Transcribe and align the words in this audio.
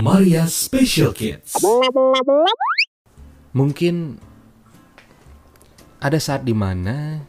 Maria 0.00 0.48
Special 0.48 1.12
Kids. 1.12 1.52
Mungkin 3.52 4.16
ada 6.00 6.16
saat 6.16 6.48
di 6.48 6.56
mana 6.56 7.20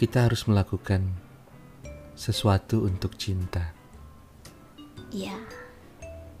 kita 0.00 0.24
harus 0.24 0.48
melakukan 0.48 1.12
sesuatu 2.16 2.88
untuk 2.88 3.20
cinta, 3.20 3.76
Iya. 5.12 5.36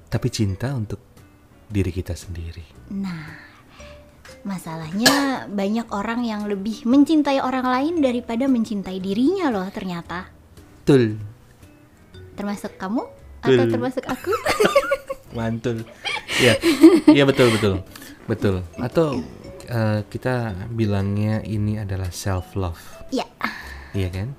tapi 0.08 0.32
cinta 0.32 0.72
untuk 0.72 0.98
diri 1.68 1.92
kita 1.92 2.16
sendiri. 2.16 2.64
Nah, 2.96 3.36
masalahnya 4.48 5.44
banyak 5.50 5.92
orang 5.92 6.24
yang 6.24 6.48
lebih 6.48 6.88
mencintai 6.88 7.44
orang 7.44 7.68
lain 7.68 7.94
daripada 8.00 8.48
mencintai 8.48 8.96
dirinya 8.96 9.52
loh 9.52 9.68
ternyata. 9.68 10.41
Betul, 10.82 11.14
Termasuk 12.34 12.74
kamu 12.74 13.06
atau 13.38 13.54
Betul. 13.54 13.70
termasuk 13.70 14.02
aku? 14.02 14.34
mantul. 15.38 15.86
Iya, 16.42 16.58
iya 17.06 17.22
betul 17.22 17.54
betul 17.54 17.74
betul. 18.26 18.66
Atau 18.82 19.22
eh, 19.64 20.02
kita 20.10 20.50
bilangnya 20.74 21.38
ini 21.46 21.78
adalah 21.78 22.10
self 22.10 22.58
love, 22.58 22.82
Iya. 23.14 23.30
iya 23.94 24.08
kan? 24.10 24.34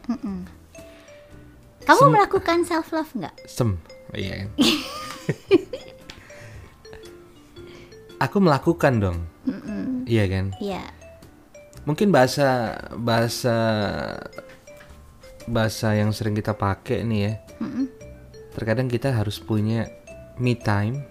Kamu 1.83 2.01
Sem- 2.01 2.11
melakukan 2.11 2.67
self 2.67 2.91
love 2.91 3.07
nggak? 3.15 3.35
Sem, 3.47 3.79
iya 4.11 4.43
kan? 4.43 4.49
Aku 8.19 8.43
melakukan 8.43 8.93
dong, 8.99 9.17
iya 10.03 10.27
kan? 10.27 10.51
Iya. 10.59 10.83
Mungkin 11.83 12.11
bahasa 12.11 12.75
bahasa 12.95 13.55
bahasa 15.47 15.95
yang 15.97 16.15
sering 16.15 16.35
kita 16.37 16.55
pakai 16.55 17.03
nih 17.03 17.21
ya. 17.27 17.33
Terkadang 18.53 18.87
kita 18.87 19.11
harus 19.11 19.41
punya 19.41 19.89
me 20.37 20.53
time, 20.57 21.01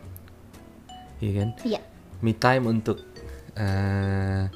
iya 1.19 1.33
kan? 1.42 1.50
Iya. 1.66 1.80
Me 2.22 2.33
time 2.39 2.64
untuk 2.70 3.02
eh, 3.58 4.47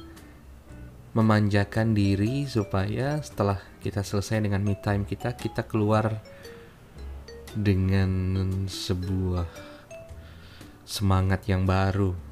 memanjakan 1.11 1.97
diri 1.97 2.45
supaya 2.45 3.19
setelah 3.25 3.59
kita 3.81 4.05
selesai 4.05 4.43
dengan 4.43 4.61
me 4.63 4.77
time 4.77 5.03
kita, 5.03 5.35
kita 5.35 5.65
keluar 5.65 6.21
dengan 7.57 8.09
sebuah 8.69 9.49
semangat 10.85 11.49
yang 11.49 11.65
baru. 11.65 12.26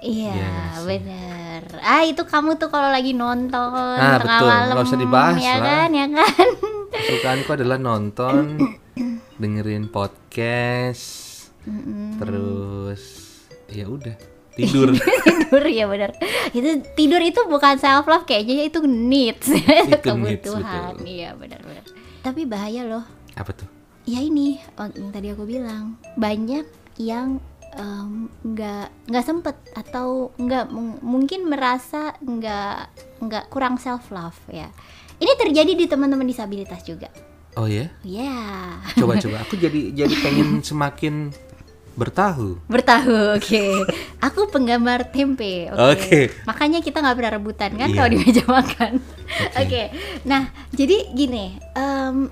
Iya, 0.00 0.34
sih? 0.74 0.84
bener. 0.84 1.62
Ah 1.78 2.02
itu 2.02 2.22
kamu 2.22 2.54
tuh 2.54 2.68
kalau 2.68 2.88
lagi 2.88 3.12
nonton 3.12 3.58
Ah, 3.96 4.16
tengah 4.16 4.38
betul. 4.38 4.48
malam, 4.48 4.72
Nggak 4.72 4.86
usah 4.86 4.98
dibahas 4.98 5.36
ya 5.36 5.54
lah. 5.54 5.64
kan, 5.64 5.88
ya 5.90 6.06
kan? 6.08 6.48
Kesukaanku 6.88 7.50
adalah 7.52 7.76
nonton, 7.76 8.44
dengerin 9.40 9.86
podcast, 9.86 11.04
terus 12.16 13.02
ya 13.68 13.84
udah 13.86 14.14
tidur. 14.54 14.94
tidur 15.26 15.64
ya 15.64 15.84
bener. 15.86 16.10
Itu 16.50 16.68
tidur 16.94 17.20
itu 17.20 17.40
bukan 17.44 17.76
self 17.76 18.04
love 18.04 18.24
kayaknya 18.24 18.66
itu 18.66 18.80
needs, 18.82 19.46
itu 19.48 19.62
needs, 19.68 20.02
kebutuhan. 20.02 20.94
betul. 20.94 21.04
Iya 21.04 21.30
benar-benar. 21.34 21.84
Tapi 22.20 22.40
bahaya 22.44 22.82
loh. 22.84 23.04
Apa 23.34 23.52
tuh? 23.52 23.68
Ya 24.02 24.18
ini 24.18 24.56
oh, 24.74 24.88
yang 24.88 25.12
tadi 25.12 25.28
aku 25.28 25.44
bilang 25.44 25.94
banyak 26.14 26.64
yang 26.96 27.38
nggak 27.80 29.06
nggak 29.06 29.24
sempet 29.24 29.56
atau 29.72 30.30
nggak 30.34 30.66
mung- 30.68 30.98
mungkin 31.00 31.46
merasa 31.46 32.14
nggak 32.18 32.76
nggak 33.20 33.44
kurang 33.48 33.76
self 33.76 34.08
love 34.08 34.38
ya. 34.48 34.68
Ini 35.18 35.32
terjadi 35.36 35.72
di 35.72 35.86
teman-teman 35.86 36.24
disabilitas 36.24 36.82
juga. 36.82 37.10
Oh 37.54 37.66
ya? 37.66 37.90
Ya. 38.00 38.78
Coba 38.94 39.18
coba. 39.18 39.40
Aku 39.44 39.54
jadi 39.54 39.90
jadi 39.90 40.14
pengen 40.22 40.62
semakin 40.62 41.34
bertahu. 41.94 42.62
Bertahu, 42.70 43.34
oke. 43.34 43.62
Aku 44.22 44.46
penggemar 44.48 45.10
tempe, 45.10 45.66
oke. 45.68 45.82
Oke. 45.98 46.20
Makanya 46.46 46.78
kita 46.78 47.02
nggak 47.02 47.16
pernah 47.18 47.32
rebutan 47.34 47.74
kan 47.74 47.90
Iya. 47.90 47.96
kalau 47.96 48.08
di 48.08 48.18
meja 48.22 48.44
makan. 48.46 48.92
Oke. 49.58 49.82
Nah, 50.22 50.42
jadi 50.70 51.10
gini, 51.10 51.58
em, 51.74 52.30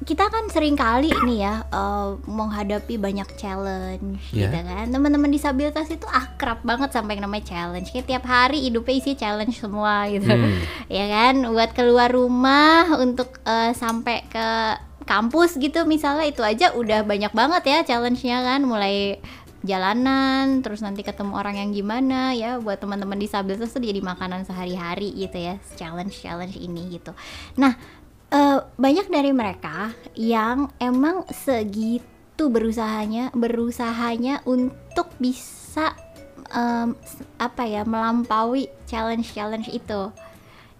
kita 0.00 0.32
kan 0.32 0.48
sering 0.48 0.80
kali 0.80 1.12
nih 1.12 1.38
ya 1.44 1.54
eh, 1.68 2.08
menghadapi 2.24 2.96
banyak 2.96 3.28
challenge, 3.36 4.32
Iya. 4.32 4.48
gitu 4.48 4.58
kan. 4.64 4.86
Teman-teman 4.88 5.28
disabilitas 5.28 5.92
itu 5.92 6.08
akrab 6.08 6.64
banget 6.64 6.88
sampai 6.96 7.20
yang 7.20 7.28
namanya 7.28 7.44
challenge. 7.44 7.92
Kayak 7.92 8.08
tiap 8.08 8.24
hari 8.24 8.64
hidupnya 8.64 8.94
isi 8.96 9.12
challenge 9.12 9.60
semua 9.60 10.08
gitu. 10.08 10.24
Hmm. 10.24 10.56
ya 10.88 11.04
kan 11.04 11.44
buat 11.52 11.76
keluar 11.76 12.08
rumah 12.08 12.96
untuk 12.96 13.44
eh, 13.44 13.76
sampai 13.76 14.24
ke 14.26 14.48
kampus 15.04 15.58
gitu 15.58 15.90
misalnya 15.90 16.22
itu 16.22 16.38
aja 16.38 16.70
udah 16.70 17.02
banyak 17.02 17.34
banget 17.34 17.62
ya 17.66 17.78
challenge-nya 17.82 18.46
kan 18.46 18.62
mulai 18.62 19.18
jalanan 19.60 20.64
terus 20.64 20.80
nanti 20.80 21.04
ketemu 21.04 21.36
orang 21.36 21.60
yang 21.60 21.70
gimana 21.74 22.32
ya 22.32 22.56
buat 22.56 22.80
teman-teman 22.80 23.20
disabilitas 23.20 23.76
tuh 23.76 23.84
jadi 23.84 24.00
makanan 24.00 24.48
sehari-hari 24.48 25.12
gitu 25.12 25.36
ya 25.36 25.60
challenge 25.76 26.16
challenge 26.16 26.56
ini 26.56 26.96
gitu 26.96 27.12
nah 27.60 27.76
eh, 28.30 28.58
banyak 28.76 29.06
dari 29.06 29.30
mereka 29.30 29.90
yang 30.14 30.70
emang 30.76 31.26
segitu 31.30 32.08
berusahanya 32.42 33.28
berusahanya 33.30 34.40
untuk 34.44 35.12
bisa 35.16 35.92
s- 36.98 37.22
apa 37.36 37.62
ya 37.62 37.82
melampaui 37.84 38.66
challenge 38.84 39.30
challenge 39.30 39.68
itu. 39.68 40.10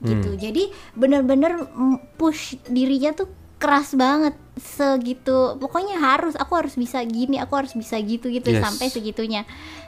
Gitu. 0.01 0.31
Jadi 0.35 0.73
bener-bener 0.95 1.61
mm, 1.61 2.17
push 2.17 2.57
dirinya 2.67 3.13
tuh 3.13 3.29
keras 3.61 3.93
banget. 3.93 4.33
Segitu 4.57 5.55
pokoknya 5.57 6.01
harus 6.01 6.33
aku 6.35 6.57
harus 6.57 6.73
bisa 6.75 7.05
gini 7.05 7.37
aku 7.37 7.61
harus 7.61 7.77
bisa 7.77 8.01
gitu 8.01 8.33
gitu 8.33 8.49
Yes. 8.49 8.65
sampai 8.65 8.89
segitunya. 8.89 9.45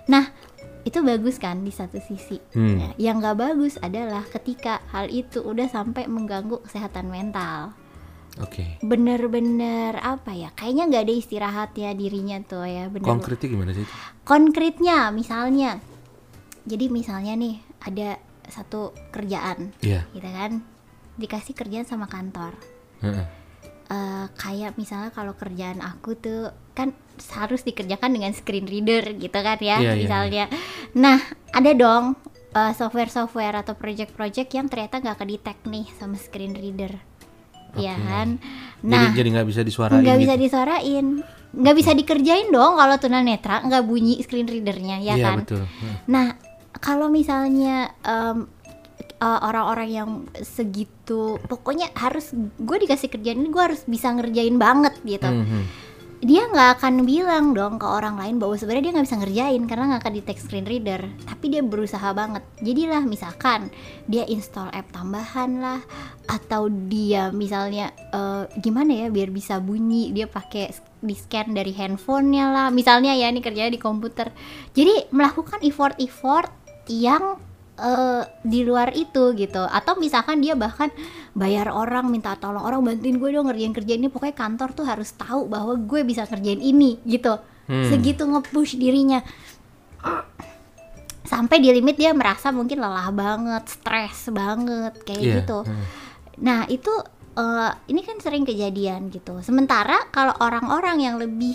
Nah 0.06 0.28
itu 0.82 0.98
bagus 1.00 1.36
kan 1.36 1.60
di 1.60 1.70
satu 1.70 1.98
sisi 1.98 2.42
Hmm. 2.50 2.90
Yang 2.96 3.16
nggak 3.18 3.38
bagus 3.38 3.74
adalah 3.78 4.22
ketika 4.24 4.82
hal 4.88 5.06
itu 5.06 5.38
udah 5.38 5.66
sampai 5.66 6.04
mengganggu 6.04 6.58
kesehatan 6.60 7.06
mental 7.06 7.74
Oke. 8.34 8.80
bener-bener 8.80 9.92
apa 9.94 10.32
ya 10.32 10.48
kayaknya 10.50 10.88
nggak 10.88 11.04
ada 11.04 11.14
istirahatnya 11.14 11.90
dirinya 11.92 12.40
tuh 12.40 12.64
ya 12.64 12.88
bener 12.88 13.04
Konkretnya 13.06 13.48
gimana 13.48 13.72
sih? 13.72 13.82
itu? 13.82 13.94
konkretnya 14.22 14.96
misalnya 15.10 15.70
jadi 16.62 16.88
misalnya 16.88 17.34
nih 17.34 17.54
ada 17.78 18.16
satu 18.44 18.80
kerjaan 19.10 19.76
Iya. 19.78 20.08
gitu 20.10 20.24
kan 20.24 20.64
dikasih 21.14 21.52
kerjaan 21.52 21.84
sama 21.84 22.06
kantor 22.06 22.56
Heeh. 23.00 23.26
Eh, 23.86 24.26
kayak 24.32 24.74
misalnya 24.74 25.12
kalau 25.12 25.34
kerjaan 25.34 25.78
aku 25.78 26.16
tuh 26.16 26.48
kan 26.72 26.96
harus 27.38 27.62
dikerjakan 27.62 28.10
dengan 28.16 28.32
screen 28.32 28.66
reader 28.66 29.14
gitu 29.14 29.38
kan 29.38 29.58
ya 29.60 29.78
Iya, 29.78 29.92
iya, 29.92 29.94
misalnya 29.94 30.44
nah 30.92 31.20
ada 31.52 31.72
dong 31.76 32.16
eh, 32.52 32.72
software-software 32.72 33.62
atau 33.62 33.76
project-project 33.76 34.48
yang 34.52 34.66
ternyata 34.66 34.98
nggak 34.98 35.18
kedetek 35.20 35.58
nih 35.68 35.86
sama 35.96 36.16
screen 36.16 36.56
reader 36.56 36.96
Iya 37.72 37.96
Oke. 37.96 38.04
kan 38.04 38.28
nah 38.82 39.14
jadi 39.14 39.28
nggak 39.32 39.48
bisa 39.48 39.62
disuarain 39.64 40.02
nggak 40.02 40.18
bisa 40.18 40.34
gitu. 40.36 40.42
disuarain 40.48 41.06
nggak 41.52 41.76
bisa 41.76 41.90
dikerjain 41.92 42.48
dong 42.48 42.80
kalau 42.80 42.96
tunanetra 42.96 43.60
nggak 43.64 43.84
bunyi 43.84 44.20
screen 44.24 44.48
readernya 44.48 45.00
ya 45.00 45.14
Iya 45.16 45.24
kan 45.24 45.36
betul. 45.44 45.62
Nah, 46.08 46.36
kalau 46.80 47.12
misalnya 47.12 47.92
em, 48.00 48.48
eh, 49.20 49.40
orang-orang 49.44 49.88
yang 49.88 50.10
segitu, 50.40 51.36
pokoknya 51.44 51.92
harus 51.92 52.32
gue 52.56 52.76
dikasih 52.80 53.12
kerjaan 53.12 53.38
ini 53.38 53.52
gue 53.52 53.62
harus 53.62 53.84
bisa 53.84 54.08
ngerjain 54.10 54.56
banget 54.56 54.96
gitu. 55.04 55.28
Mhm. 55.28 55.62
Dia 56.22 56.46
nggak 56.46 56.78
akan 56.78 57.02
bilang 57.02 57.50
dong 57.50 57.82
ke 57.82 57.86
orang 57.86 58.14
lain 58.14 58.38
bahwa 58.38 58.54
sebenarnya 58.54 58.84
dia 58.86 58.92
nggak 58.94 59.06
bisa 59.10 59.18
ngerjain 59.18 59.62
karena 59.66 59.84
nggak 59.90 60.02
akan 60.06 60.14
di 60.14 60.22
text 60.22 60.46
screen 60.46 60.70
reader. 60.70 61.02
Tapi 61.26 61.50
dia 61.50 61.66
berusaha 61.66 62.14
banget. 62.14 62.46
Jadilah 62.62 63.02
misalkan 63.02 63.74
dia 64.06 64.22
install 64.30 64.70
app 64.70 64.86
tambahan 64.94 65.58
lah, 65.58 65.82
atau 66.30 66.70
dia 66.70 67.34
misalnya 67.34 67.90
eh, 68.14 68.46
gimana 68.62 69.02
ya 69.02 69.06
biar 69.10 69.34
bisa 69.34 69.58
bunyi 69.58 70.14
dia 70.14 70.30
pakai 70.30 70.70
di 71.02 71.14
scan 71.18 71.58
dari 71.58 71.74
handphonenya 71.74 72.46
lah. 72.54 72.66
Misalnya 72.70 73.18
ya 73.18 73.26
ini 73.26 73.42
kerjanya 73.42 73.74
di 73.74 73.82
komputer. 73.82 74.30
Jadi 74.78 75.10
melakukan 75.10 75.58
effort-effort 75.66 76.54
yang 76.86 77.34
eh, 77.74 78.22
di 78.42 78.60
luar 78.62 78.92
itu 78.92 79.32
gitu 79.32 79.62
atau 79.62 79.96
misalkan 79.96 80.40
dia 80.40 80.52
bahkan 80.52 80.92
bayar 81.32 81.72
orang 81.72 82.08
minta 82.08 82.36
tolong 82.36 82.60
orang 82.60 82.80
bantuin 82.82 83.16
gue 83.16 83.30
dong 83.30 83.48
ngerjain 83.48 83.72
kerjaan 83.72 84.00
ini 84.00 84.10
pokoknya 84.10 84.36
kantor 84.36 84.68
tuh 84.72 84.84
harus 84.84 85.10
tahu 85.12 85.48
bahwa 85.48 85.72
gue 85.74 86.00
bisa 86.02 86.24
kerjain 86.24 86.58
ini 86.58 87.00
gitu 87.04 87.38
Hmm. 87.62 87.86
segitu 87.86 88.26
nge-push 88.26 88.74
dirinya 88.74 89.22
sampai 91.22 91.62
di 91.62 91.70
limit 91.70 91.94
dia 91.94 92.10
merasa 92.10 92.50
mungkin 92.50 92.82
lelah 92.82 93.08
banget 93.14 93.64
stres 93.70 94.28
banget 94.28 94.98
kayak 95.06 95.22
Iya, 95.22 95.34
gitu 95.40 95.62
heeh. 95.62 95.86
Nah 96.42 96.66
itu 96.66 96.90
eh, 97.32 97.70
ini 97.86 98.02
kan 98.02 98.18
sering 98.18 98.42
kejadian 98.42 99.08
gitu. 99.08 99.38
Sementara 99.40 100.10
kalau 100.10 100.34
orang-orang 100.42 100.98
yang 101.00 101.16
lebih 101.16 101.54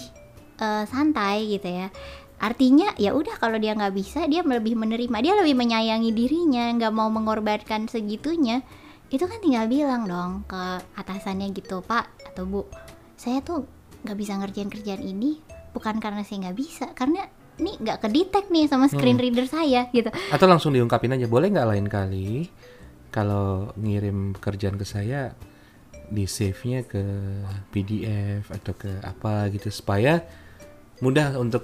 eh, 0.57 0.83
santai 0.87 1.45
gitu 1.51 1.67
ya, 1.67 1.91
artinya 2.37 2.93
ya 3.01 3.17
udah 3.17 3.41
kalau 3.41 3.57
dia 3.57 3.73
nggak 3.73 3.93
bisa 3.97 4.29
dia 4.29 4.45
lebih 4.45 4.77
menerima, 4.77 5.17
dia 5.21 5.33
lebih 5.33 5.57
menyayangi 5.57 6.11
dirinya, 6.13 6.69
nggak 6.77 6.93
mau 6.93 7.09
mengorbankan 7.09 7.89
segitunya. 7.89 8.61
itu 9.07 9.23
kan 9.23 9.39
tinggal 9.39 9.71
bilang 9.71 10.03
dong 10.03 10.43
ke 10.51 10.83
atasannya 10.99 11.55
gitu 11.55 11.79
pak 11.79 12.11
atau 12.27 12.43
bu 12.43 12.67
saya 13.15 13.39
tuh 13.39 13.63
nggak 14.03 14.19
bisa 14.19 14.35
ngerjain 14.35 14.67
kerjaan 14.67 14.99
ini 14.99 15.39
bukan 15.71 16.03
karena 16.03 16.27
saya 16.27 16.43
nggak 16.43 16.57
bisa 16.59 16.91
karena 16.91 17.23
ini 17.57 17.71
nggak 17.81 18.03
kedetek 18.03 18.51
nih 18.51 18.67
sama 18.67 18.91
screen 18.91 19.15
reader 19.15 19.47
saya 19.49 19.89
gitu 19.95 20.11
Atau 20.11 20.45
langsung 20.45 20.75
diungkapin 20.75 21.15
aja, 21.15 21.25
boleh 21.25 21.49
nggak 21.49 21.69
lain 21.71 21.87
kali 21.87 22.51
kalau 23.09 23.71
ngirim 23.79 24.37
pekerjaan 24.37 24.77
ke 24.77 24.85
saya 24.85 25.33
di 26.07 26.23
save-nya 26.23 26.87
ke 26.87 27.03
PDF 27.73 28.47
atau 28.53 28.73
ke 28.77 28.91
apa 29.03 29.51
gitu 29.51 29.67
supaya 29.73 30.23
mudah 30.97 31.37
untuk 31.37 31.61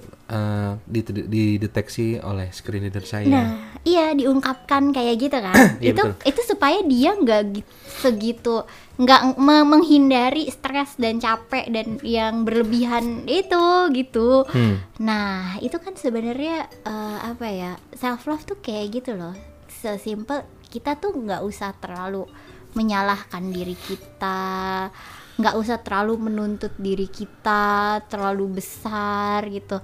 dite- 0.84 1.26
dideteksi 1.26 2.18
oleh 2.18 2.50
screen 2.50 2.86
reader 2.86 3.02
saya. 3.02 3.26
Nah, 3.26 3.46
iya 3.82 4.14
diungkapkan 4.14 4.94
kayak 4.94 5.16
gitu 5.18 5.38
kan. 5.38 5.54
Iya, 5.82 5.90
itu 5.90 6.02
betul. 6.02 6.22
itu 6.24 6.40
supaya 6.46 6.78
dia 6.80 7.10
nggak 7.12 7.42
gi- 7.50 7.66
segitu 7.84 8.62
nggak 8.94 9.34
me- 9.36 9.66
menghindari 9.66 10.46
stres 10.46 10.94
dan 10.94 11.18
capek 11.18 11.66
dan 11.66 11.98
yang 12.00 12.46
berlebihan 12.46 13.26
itu 13.26 13.64
gitu. 13.90 14.46
Hmm. 14.46 14.78
Nah, 15.02 15.58
itu 15.58 15.74
kan 15.76 15.98
sebenarnya 15.98 16.70
eh, 16.86 17.18
apa 17.20 17.46
ya? 17.46 17.72
Self 17.92 18.24
love 18.24 18.46
tuh 18.46 18.58
kayak 18.58 19.02
gitu 19.02 19.18
loh. 19.18 19.34
Sesimpel 19.66 20.42
kita 20.70 20.94
tuh 20.94 21.10
nggak 21.10 21.42
usah 21.42 21.74
terlalu 21.74 22.26
menyalahkan 22.72 23.50
diri 23.50 23.78
kita, 23.78 24.90
nggak 25.34 25.54
usah 25.58 25.82
terlalu 25.82 26.30
menuntut 26.30 26.74
diri 26.78 27.10
kita 27.10 28.02
terlalu 28.06 28.62
besar 28.62 29.42
gitu. 29.50 29.82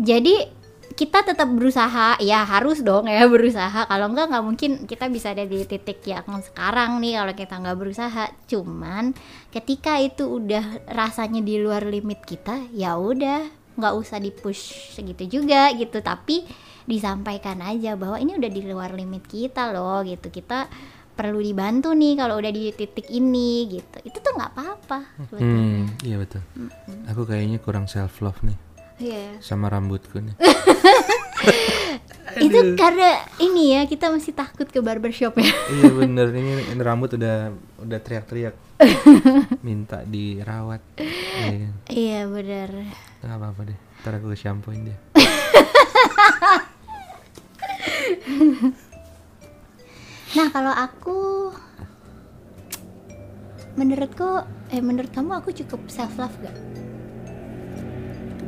Jadi 0.00 0.62
kita 0.92 1.24
tetap 1.24 1.48
berusaha, 1.48 2.20
ya 2.20 2.44
harus 2.44 2.84
dong 2.84 3.08
ya 3.08 3.24
berusaha. 3.32 3.88
Kalau 3.88 4.06
enggak 4.12 4.26
nggak 4.28 4.44
mungkin 4.44 4.70
kita 4.84 5.08
bisa 5.08 5.32
ada 5.32 5.44
di 5.48 5.64
titik 5.64 6.04
yang 6.04 6.26
sekarang 6.44 7.00
nih 7.00 7.18
kalau 7.18 7.34
kita 7.34 7.54
nggak 7.58 7.78
berusaha. 7.78 8.24
Cuman 8.46 9.16
ketika 9.50 9.98
itu 9.98 10.28
udah 10.28 10.92
rasanya 10.92 11.40
di 11.40 11.58
luar 11.58 11.88
limit 11.88 12.22
kita, 12.26 12.68
ya 12.74 12.96
udah 13.00 13.48
nggak 13.72 13.94
usah 13.96 14.20
dipush 14.20 14.92
segitu 14.92 15.40
juga 15.40 15.72
gitu. 15.72 16.04
Tapi 16.04 16.44
disampaikan 16.82 17.62
aja 17.62 17.94
bahwa 17.94 18.18
ini 18.18 18.34
udah 18.36 18.50
di 18.50 18.62
luar 18.66 18.92
limit 18.92 19.24
kita 19.24 19.72
loh 19.72 20.04
gitu. 20.04 20.28
Kita 20.28 20.68
perlu 21.22 21.38
dibantu 21.38 21.94
nih 21.94 22.18
kalau 22.18 22.34
udah 22.34 22.50
di 22.50 22.74
titik 22.74 23.06
ini 23.06 23.70
gitu. 23.70 23.96
Itu 24.02 24.18
tuh 24.18 24.34
nggak 24.34 24.50
apa-apa. 24.58 24.98
Hmm, 25.38 25.86
iya 26.02 26.18
betul. 26.18 26.42
Aku 27.06 27.22
kayaknya 27.22 27.62
kurang 27.62 27.86
self 27.86 28.18
love 28.18 28.42
nih 28.42 28.58
Iya. 28.98 29.38
sama 29.38 29.70
rambutku 29.70 30.18
nih. 30.18 30.34
Itu 32.42 32.74
karena 32.74 33.22
ini 33.38 33.76
ya 33.76 33.86
kita 33.86 34.10
masih 34.10 34.34
takut 34.34 34.66
ke 34.66 34.82
barbershop 34.82 35.38
ya. 35.38 35.46
iya 35.46 35.90
bener 36.02 36.34
ini, 36.34 36.74
ini 36.74 36.82
rambut 36.82 37.14
udah 37.14 37.54
udah 37.78 37.98
teriak-teriak 38.02 38.58
minta 39.62 40.02
dirawat. 40.02 40.82
Iya, 40.98 41.70
iya 41.86 42.20
benar. 42.26 42.70
nggak 43.22 43.36
apa-apa 43.38 43.60
deh. 43.70 43.78
Ntar 44.02 44.18
aku 44.18 44.34
ke 44.34 44.38
shampooin 44.38 44.90
dia. 44.90 44.98
Nah 50.32 50.48
kalau 50.48 50.72
aku 50.72 51.52
menurutku 53.76 54.40
eh 54.72 54.80
menurut 54.80 55.12
kamu 55.12 55.44
aku 55.44 55.52
cukup 55.52 55.84
self 55.92 56.16
love 56.16 56.32
gak? 56.40 56.56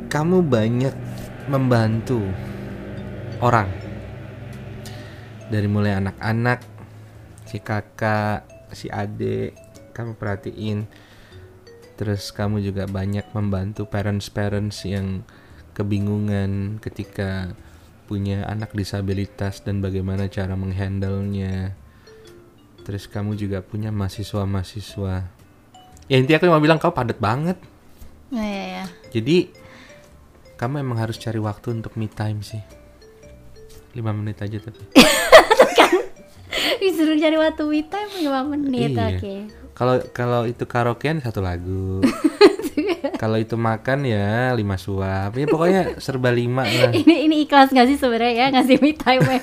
Kamu 0.09 0.41
banyak 0.41 0.95
membantu 1.45 2.25
orang 3.37 3.69
dari 5.53 5.69
mulai 5.69 5.93
anak-anak, 6.01 6.65
si 7.45 7.61
kakak, 7.61 8.49
si 8.73 8.89
adik, 8.89 9.53
kamu 9.93 10.17
perhatiin. 10.17 10.89
Terus 12.01 12.33
kamu 12.33 12.65
juga 12.65 12.89
banyak 12.89 13.29
membantu 13.37 13.85
parents-parents 13.85 14.89
yang 14.89 15.21
kebingungan 15.77 16.81
ketika 16.81 17.53
punya 18.05 18.45
anak 18.45 18.71
disabilitas 18.71 19.61
dan 19.61 19.81
bagaimana 19.81 20.29
cara 20.29 20.53
menghandle-nya. 20.53 21.73
Terus 22.85 23.09
kamu 23.09 23.33
juga 23.33 23.65
punya 23.65 23.89
mahasiswa-mahasiswa. 23.89 25.15
Ya 26.05 26.15
intinya 26.15 26.37
aku 26.37 26.45
mau 26.47 26.61
bilang 26.61 26.77
kau 26.77 26.93
padat 26.93 27.17
banget. 27.17 27.57
Nah, 28.29 28.45
iya 28.45 28.65
ya. 28.81 28.85
Jadi 29.09 29.49
kamu 30.55 30.85
emang 30.85 31.01
harus 31.01 31.17
cari 31.17 31.41
waktu 31.41 31.81
untuk 31.81 31.97
me 31.97 32.05
time 32.05 32.45
sih. 32.45 32.61
5 33.91 34.01
menit 34.13 34.37
aja 34.37 34.57
tapi. 34.59 34.85
Disuruh 36.81 37.17
cari 37.17 37.37
waktu 37.39 37.63
me 37.65 37.81
time 37.83 38.11
5 38.21 38.51
menit, 38.53 38.91
Iya. 38.93 39.17
oke. 39.17 39.33
Kalau 39.75 39.95
kalau 40.13 40.41
itu 40.45 40.63
karaokean 40.63 41.19
satu 41.19 41.41
lagu. 41.41 41.99
kalau 43.13 43.37
itu 43.37 43.53
makan 43.53 44.07
ya 44.09 44.55
lima 44.57 44.79
suap. 44.79 45.37
Ya 45.37 45.45
pokoknya 45.45 46.01
serba 46.01 46.33
lima 46.33 46.65
lah. 46.65 46.91
Ini 46.95 47.29
ini 47.29 47.45
ikhlas 47.45 47.69
gak 47.69 47.85
sih 47.85 47.97
sebenarnya 47.99 48.33
ya 48.33 48.45
ngasih 48.55 48.77
me 48.81 48.91
time 48.97 49.25
ya? 49.25 49.41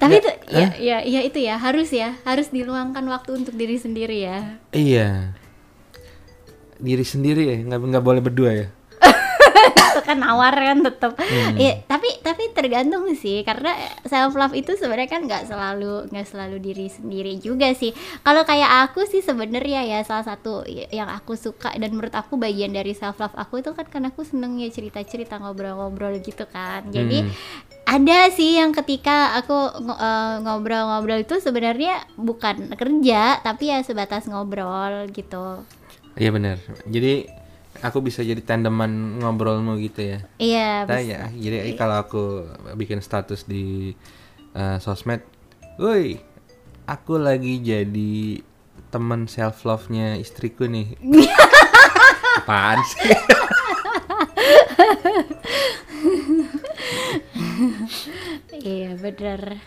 Tapi 0.00 0.14
itu 0.18 0.30
ya, 0.50 0.68
ya 0.80 0.98
ya 1.04 1.20
itu 1.22 1.38
ya 1.38 1.54
harus 1.60 1.92
ya 1.92 2.16
harus 2.24 2.48
diluangkan 2.50 3.04
waktu 3.06 3.44
untuk 3.44 3.54
diri 3.54 3.76
sendiri 3.76 4.24
ya. 4.24 4.58
Iya. 4.72 5.36
Diri 6.80 7.04
sendiri 7.04 7.42
ya, 7.44 7.56
nggak 7.60 7.80
nggak 7.92 8.04
boleh 8.04 8.20
berdua 8.24 8.50
ya. 8.56 8.66
Kan 10.10 10.18
nawar 10.18 10.50
kan 10.50 10.82
tetap 10.82 11.14
Iya, 11.54 11.86
tapi 11.86 12.10
tapi 12.20 12.50
tergantung 12.50 13.06
sih 13.14 13.46
karena 13.46 13.70
self 14.02 14.34
love 14.34 14.52
itu 14.52 14.74
sebenarnya 14.74 15.06
kan 15.06 15.22
nggak 15.24 15.46
selalu 15.46 16.10
nggak 16.10 16.26
selalu 16.26 16.56
diri 16.58 16.90
sendiri 16.90 17.38
juga 17.38 17.70
sih. 17.70 17.94
Kalau 18.20 18.42
kayak 18.42 18.90
aku 18.90 19.06
sih 19.06 19.22
sebenarnya 19.22 19.86
ya 19.86 20.02
salah 20.02 20.26
satu 20.26 20.66
yang 20.66 21.06
aku 21.06 21.38
suka 21.38 21.70
dan 21.78 21.94
menurut 21.94 22.12
aku 22.12 22.34
bagian 22.34 22.74
dari 22.74 22.90
self 22.90 23.16
love 23.16 23.34
aku 23.34 23.62
itu 23.62 23.70
kan 23.70 23.86
karena 23.86 24.10
aku 24.10 24.26
seneng 24.26 24.58
ya 24.58 24.66
cerita 24.68 24.98
cerita 25.02 25.38
ngobrol-ngobrol 25.38 26.18
gitu 26.18 26.44
kan. 26.46 26.90
Jadi 26.90 27.22
Hmm. 27.22 27.32
ada 27.86 28.30
sih 28.30 28.56
yang 28.56 28.70
ketika 28.70 29.34
aku 29.36 29.54
eh, 29.86 30.34
ngobrol-ngobrol 30.40 31.20
itu 31.20 31.38
sebenarnya 31.38 32.02
bukan 32.16 32.72
kerja 32.74 33.38
tapi 33.40 33.70
ya 33.70 33.82
sebatas 33.82 34.26
ngobrol 34.26 35.06
gitu. 35.10 35.62
Iya 36.16 36.30
benar. 36.30 36.58
Jadi 36.86 37.39
aku 37.80 37.98
bisa 38.04 38.20
jadi 38.20 38.40
tandeman 38.44 39.20
ngobrolmu 39.20 39.80
gitu 39.80 40.16
ya. 40.16 40.18
iya 40.36 40.84
bis- 40.84 41.08
ya, 41.08 41.32
jadi 41.32 41.72
kalau 41.76 41.96
aku 42.00 42.24
bikin 42.76 43.00
status 43.00 43.48
di 43.48 43.96
uh, 44.52 44.76
sosmed, 44.80 45.24
woi, 45.80 46.20
aku 46.84 47.16
lagi 47.16 47.60
jadi 47.60 48.44
teman 48.90 49.30
self 49.30 49.64
love-nya 49.64 50.18
istriku 50.18 50.66
nih. 50.68 50.96
Apaan 52.40 52.78
sih? 52.84 53.10
Iya 58.60 58.96
bener 59.00 59.60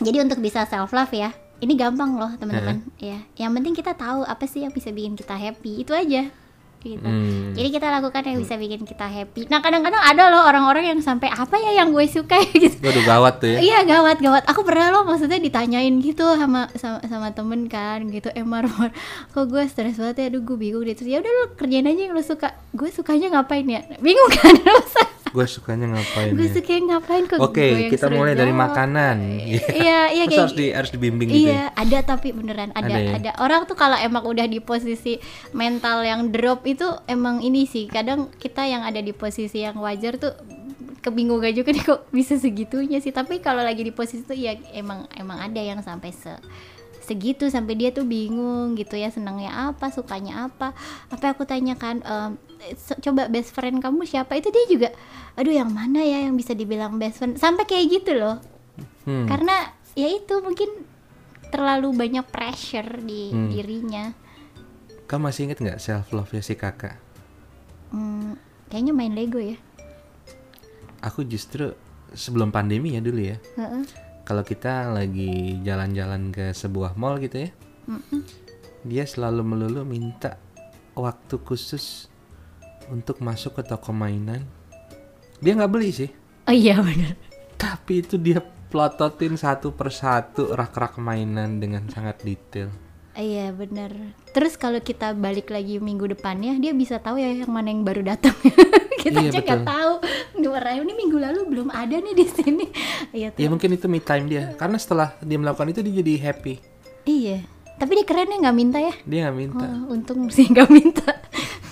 Jadi 0.00 0.16
untuk 0.20 0.40
bisa 0.40 0.64
self 0.64 0.92
love 0.96 1.12
ya 1.12 1.30
Ini 1.60 1.72
gampang 1.76 2.16
loh 2.16 2.32
teman-teman 2.40 2.80
ya. 2.96 3.20
Yang 3.36 3.50
penting 3.60 3.74
kita 3.76 3.92
tahu 3.92 4.24
apa 4.24 4.44
sih 4.48 4.64
yang 4.64 4.72
bisa 4.72 4.88
bikin 4.90 5.12
kita 5.12 5.36
happy 5.36 5.84
Itu 5.84 5.92
aja 5.92 6.32
gitu. 6.80 7.04
Hmm. 7.04 7.52
Jadi 7.52 7.68
kita 7.76 7.92
lakukan 7.92 8.24
yang 8.24 8.40
bisa 8.40 8.56
bikin 8.56 8.88
kita 8.88 9.04
happy 9.04 9.44
Nah 9.52 9.60
kadang-kadang 9.60 10.00
ada 10.00 10.32
loh 10.32 10.48
orang-orang 10.48 10.88
yang 10.88 11.00
sampai 11.04 11.28
Apa 11.28 11.60
ya 11.60 11.84
yang 11.84 11.92
gue 11.92 12.08
suka 12.08 12.40
gitu 12.56 12.80
Waduh 12.80 13.04
gawat 13.04 13.34
tuh 13.44 13.48
ya. 13.52 13.58
Iya 13.60 13.78
gawat 13.84 14.16
gawat. 14.24 14.42
Aku 14.48 14.64
pernah 14.64 14.88
loh 14.88 15.04
maksudnya 15.04 15.36
ditanyain 15.36 15.92
gitu 16.00 16.24
sama 16.40 16.72
sama, 16.80 17.04
sama 17.04 17.28
temen 17.36 17.68
kan 17.68 18.00
gitu. 18.08 18.32
Eh 18.32 18.44
Mar, 18.44 18.64
Mar, 18.64 18.90
kok 19.36 19.44
gue 19.52 19.62
stres 19.68 20.00
banget 20.00 20.16
ya. 20.16 20.26
Aduh 20.32 20.40
gue 20.40 20.56
bingung 20.56 20.80
deh. 20.80 20.96
Terus 20.96 21.12
ya 21.12 21.20
udah 21.20 21.28
lo 21.28 21.44
kerjain 21.60 21.84
aja 21.84 22.00
yang 22.08 22.16
lo 22.16 22.24
suka. 22.24 22.56
Gue 22.72 22.88
sukanya 22.88 23.36
ngapain 23.36 23.68
ya? 23.68 23.84
Bingung 24.00 24.32
kan? 24.32 24.56
Gue 25.30 25.46
sukanya 25.46 25.86
ngapain 25.94 26.34
gue 26.34 26.42
ya? 26.42 26.54
suka 26.54 26.74
ngapain 26.74 27.24
kok 27.24 27.38
Oke, 27.38 27.62
yang 27.62 27.90
kita 27.90 28.06
mulai 28.10 28.34
dari 28.34 28.50
jawab. 28.50 28.62
makanan. 28.66 29.16
Iya, 29.70 30.00
iya 30.16 30.24
Terus 30.26 30.30
kayak 30.30 30.42
harus 30.42 30.54
di 30.54 30.66
harus 30.74 30.90
dibimbing 30.90 31.28
gitu. 31.30 31.46
ya? 31.46 31.50
Iya, 31.50 31.64
ada 31.72 31.98
tapi 32.02 32.28
beneran 32.34 32.70
ada 32.74 32.86
Ada 32.86 32.98
ada, 33.14 33.30
ya? 33.30 33.32
orang 33.38 33.62
tuh 33.64 33.74
kalau 33.74 33.94
emang 33.94 34.26
udah 34.26 34.44
di 34.44 34.58
posisi 34.58 35.22
mental 35.52 36.02
yang 36.02 36.34
drop 36.34 36.66
itu 36.66 36.86
emang 37.06 37.40
ini 37.40 37.64
sih. 37.64 37.86
Kadang 37.86 38.28
kita 38.36 38.66
yang 38.66 38.82
ada 38.82 38.98
di 38.98 39.14
posisi 39.14 39.62
yang 39.62 39.78
wajar 39.78 40.18
tuh 40.18 40.34
kebingungan 41.00 41.54
juga 41.54 41.72
nih 41.72 41.84
kok 41.86 42.10
bisa 42.10 42.34
segitunya 42.36 42.98
sih. 42.98 43.10
Tapi 43.10 43.38
kalau 43.38 43.62
lagi 43.62 43.80
di 43.80 43.94
posisi 43.94 44.20
itu 44.20 44.34
ya 44.34 44.52
emang 44.74 45.06
emang 45.14 45.40
ada 45.40 45.60
yang 45.60 45.80
sampai 45.80 46.10
se 46.10 46.32
segitu 47.00 47.50
sampai 47.50 47.74
dia 47.74 47.90
tuh 47.90 48.06
bingung 48.06 48.78
gitu 48.78 48.94
ya 48.94 49.10
senangnya 49.10 49.50
apa 49.74 49.90
sukanya 49.90 50.46
apa 50.46 50.70
apa 51.10 51.26
aku 51.34 51.42
tanyakan 51.42 52.06
ehm, 52.06 52.32
so- 52.38 52.49
coba 53.00 53.26
best 53.26 53.50
friend 53.50 53.80
kamu 53.80 54.04
siapa 54.04 54.34
itu 54.34 54.48
dia 54.48 54.64
juga 54.66 54.88
aduh 55.34 55.50
yang 55.50 55.68
mana 55.68 56.00
ya 56.00 56.24
yang 56.24 56.34
bisa 56.34 56.52
dibilang 56.52 56.96
best 56.96 57.18
friend 57.18 57.36
sampai 57.36 57.64
kayak 57.64 57.86
gitu 57.90 58.14
loh 58.14 58.38
Hmm. 59.00 59.24
karena 59.24 59.52
ya 59.92 60.08
itu 60.08 60.40
mungkin 60.40 60.68
terlalu 61.48 61.92
banyak 61.92 62.24
pressure 62.26 63.00
di 63.00 63.32
Hmm. 63.32 63.48
dirinya 63.48 64.04
Kamu 65.04 65.26
masih 65.26 65.48
inget 65.48 65.58
nggak 65.58 65.80
self 65.80 66.12
love 66.12 66.30
ya 66.30 66.38
si 66.38 66.54
kakak? 66.54 66.94
Hmm, 67.90 68.36
kayaknya 68.68 68.92
main 68.92 69.10
Lego 69.10 69.40
ya 69.40 69.58
Aku 71.00 71.24
justru 71.24 71.72
sebelum 72.12 72.52
pandemi 72.52 72.92
ya 72.92 73.00
dulu 73.00 73.24
ya. 73.24 73.40
Heeh. 73.56 73.82
Kalau 74.22 74.44
kita 74.44 74.92
lagi 74.92 75.56
jalan-jalan 75.64 76.28
ke 76.28 76.52
sebuah 76.52 76.92
mall 76.94 77.16
gitu 77.18 77.48
ya, 77.48 77.50
dia 78.84 79.04
selalu 79.04 79.40
melulu 79.42 79.82
minta 79.82 80.36
waktu 80.92 81.40
khusus 81.40 82.09
untuk 82.88 83.20
masuk 83.20 83.60
ke 83.60 83.62
toko 83.62 83.92
mainan. 83.92 84.48
Dia 85.40 85.52
nggak 85.56 85.72
beli 85.72 85.90
sih, 85.90 86.10
Oh 86.44 86.54
iya 86.54 86.80
benar. 86.80 87.16
tapi 87.56 88.00
itu 88.00 88.16
dia 88.16 88.40
plototin 88.40 89.36
satu 89.36 89.72
persatu 89.72 90.52
rak-rak 90.52 90.96
mainan 90.96 91.58
dengan 91.58 91.84
sangat 91.88 92.20
detail. 92.22 92.72
Iya 93.12 93.50
benar. 93.52 93.90
Terus 94.30 94.54
kalau 94.54 94.78
kita 94.78 95.12
balik 95.12 95.50
lagi 95.50 95.76
minggu 95.76 96.08
depannya, 96.08 96.56
dia 96.56 96.70
bisa 96.70 96.96
tahu 96.96 97.18
ya 97.18 97.28
yang 97.28 97.50
mana 97.50 97.68
yang 97.68 97.82
baru 97.82 98.06
datang. 98.06 98.32
kita 99.02 99.18
Iya, 99.18 99.28
aja 99.28 99.40
nggak 99.42 99.64
tahu. 99.66 99.92
Warna 100.40 100.72
ini 100.76 100.92
minggu 100.94 101.18
lalu 101.18 101.40
belum 101.46 101.68
ada 101.70 101.94
nih 101.94 102.14
di 102.14 102.26
sini. 102.26 102.66
Iya 103.16 103.34
tuh. 103.34 103.40
Ya 103.42 103.48
mungkin 103.50 103.70
itu 103.72 103.86
me 103.86 103.98
time 103.98 104.26
dia, 104.26 104.54
karena 104.54 104.78
setelah 104.78 105.18
dia 105.20 105.36
melakukan 105.36 105.68
itu 105.68 105.80
dia 105.82 105.94
jadi 106.00 106.12
happy. 106.22 106.54
Iya. 107.04 107.42
Tapi 107.76 107.92
dia 107.96 108.06
keren 108.06 108.28
ya 108.28 108.38
nggak 108.38 108.56
minta 108.56 108.78
ya. 108.78 108.94
Dia 109.02 109.18
nggak 109.26 109.36
minta, 109.36 109.66
Oh, 109.66 109.94
untung 109.94 110.28
sih 110.30 110.46
nggak 110.46 110.68
minta. 110.68 111.10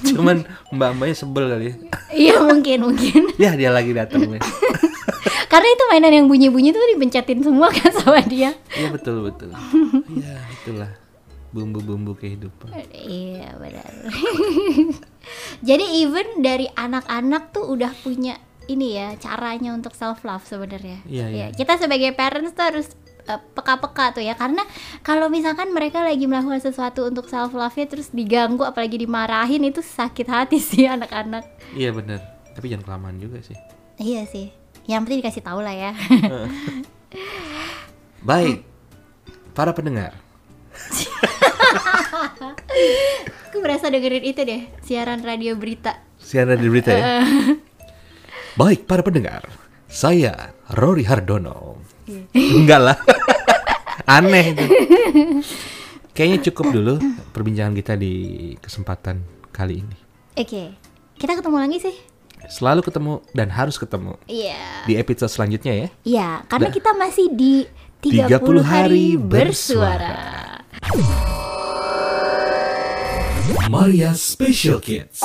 Cuman 0.02 0.47
mbak-mbaknya 0.71 1.17
sebel 1.17 1.45
kali 1.50 1.64
ya. 1.71 1.75
iya 2.14 2.37
mungkin 2.38 2.78
mungkin. 2.90 3.23
Ya 3.43 3.55
dia 3.55 3.71
lagi 3.71 3.95
datang 3.95 4.26
nih. 4.26 4.43
Karena 5.52 5.69
itu 5.73 5.85
mainan 5.88 6.12
yang 6.12 6.26
bunyi-bunyi 6.28 6.76
tuh 6.76 6.85
dipencetin 6.93 7.40
semua 7.40 7.73
kan 7.73 7.88
sama 7.90 8.21
dia. 8.23 8.52
Iya 8.76 8.88
betul 8.93 9.25
betul. 9.25 9.50
Iya 10.19 10.37
itulah 10.61 10.90
bumbu-bumbu 11.55 12.12
kehidupan. 12.19 12.69
Iya 12.93 13.57
benar. 13.57 13.93
Jadi 15.64 15.85
even 16.05 16.45
dari 16.45 16.69
anak-anak 16.76 17.57
tuh 17.57 17.73
udah 17.73 17.93
punya 18.05 18.37
ini 18.69 19.00
ya 19.00 19.17
caranya 19.17 19.73
untuk 19.73 19.97
self 19.97 20.23
love 20.28 20.45
sebenarnya. 20.45 21.00
Iya, 21.09 21.26
iya. 21.33 21.47
Kita 21.57 21.81
sebagai 21.81 22.12
parents 22.12 22.52
tuh 22.52 22.64
harus 22.69 22.88
eh, 23.28 23.40
peka-peka 23.52 24.16
tuh 24.16 24.25
ya 24.25 24.35
karena 24.35 24.64
kalau 25.04 25.28
misalkan 25.28 25.70
mereka 25.76 26.00
lagi 26.00 26.25
melakukan 26.25 26.64
sesuatu 26.64 27.04
untuk 27.04 27.28
self 27.28 27.52
love 27.52 27.76
nya 27.76 27.87
terus 27.87 28.08
diganggu 28.11 28.64
apalagi 28.64 28.97
dimarahin 28.99 29.68
itu 29.68 29.85
sakit 29.85 30.26
hati 30.26 30.58
sih 30.64 30.88
anak-anak. 30.88 31.44
Iya 31.76 31.92
benar. 31.92 32.25
Tapi 32.56 32.73
jangan 32.73 32.88
kelamaan 32.88 33.20
juga 33.20 33.44
sih. 33.44 33.54
Iya 34.00 34.25
sih. 34.26 34.50
Yang 34.88 35.00
penting 35.04 35.20
dikasih 35.20 35.44
tahu 35.44 35.61
lah 35.61 35.76
ya. 35.76 35.92
Baik, 38.28 38.64
para 39.52 39.76
pendengar. 39.76 40.16
Aku 43.49 43.61
berasa 43.61 43.92
dengerin 43.92 44.25
itu 44.25 44.40
deh 44.42 44.66
siaran 44.82 45.20
radio 45.20 45.54
berita. 45.54 46.00
Siaran 46.18 46.58
di 46.58 46.68
berita 46.73 46.90
ya. 46.90 47.23
Baik, 48.58 48.90
para 48.90 49.06
pendengar. 49.06 49.47
Saya 49.87 50.50
Rory 50.75 51.06
Hardono. 51.06 51.78
Enggak 52.35 52.81
lah. 52.81 52.97
Aneh 54.19 54.57
itu. 54.57 54.65
Kayaknya 56.17 56.38
cukup 56.50 56.67
dulu 56.73 56.95
perbincangan 57.31 57.75
kita 57.77 57.95
di 57.95 58.12
kesempatan 58.59 59.23
kali 59.53 59.85
ini. 59.85 59.97
Oke. 60.35 60.75
Kita 61.19 61.37
ketemu 61.37 61.57
lagi 61.59 61.79
sih. 61.83 61.97
Selalu 62.49 62.81
ketemu 62.87 63.12
dan 63.35 63.50
harus 63.50 63.77
ketemu 63.77 64.15
Iya. 64.31 64.87
di 64.87 64.95
episode 64.95 65.29
selanjutnya 65.29 65.75
ya. 65.75 65.88
Iya, 66.07 66.29
karena 66.47 66.71
kita 66.71 66.95
masih 66.95 67.35
di 67.35 67.67
30, 68.00 68.31
30 68.31 68.62
hari 68.62 68.62
hari 68.62 69.05
bersuara. 69.19 70.15
Maria 73.69 74.15
Special 74.15 74.79
Kids. 74.81 75.21